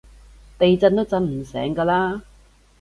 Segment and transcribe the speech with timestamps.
[0.57, 2.21] 地震都震唔醒㗎喇